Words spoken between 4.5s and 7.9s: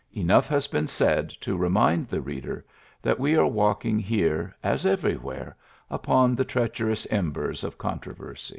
as everywhere, upon the treacher ous embers of